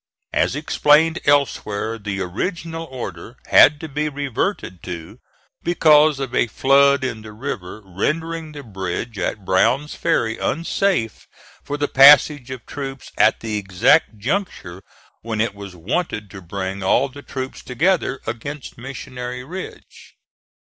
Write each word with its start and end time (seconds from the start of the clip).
As 0.33 0.55
explained 0.55 1.19
elsewhere, 1.25 1.99
the 1.99 2.21
original 2.21 2.85
order 2.85 3.37
had 3.45 3.79
to 3.81 3.87
be 3.87 4.09
reverted 4.09 4.81
to, 4.81 5.19
because 5.61 6.19
of 6.19 6.33
a 6.33 6.47
flood 6.47 7.03
in 7.03 7.21
the 7.21 7.31
river 7.31 7.83
rendering 7.85 8.51
the 8.51 8.63
bridge 8.63 9.19
at 9.19 9.45
Brown's 9.45 9.93
Ferry 9.93 10.39
unsafe 10.39 11.27
for 11.63 11.77
the 11.77 11.87
passage 11.87 12.49
of 12.49 12.65
troops 12.65 13.11
at 13.15 13.41
the 13.41 13.57
exact 13.59 14.17
juncture 14.17 14.81
when 15.21 15.39
it 15.39 15.53
was 15.53 15.75
wanted 15.75 16.31
to 16.31 16.41
bring 16.41 16.81
all 16.81 17.07
the 17.07 17.21
troops 17.21 17.61
together 17.61 18.21
against 18.25 18.79
Missionary 18.79 19.43
Ridge. 19.43 20.15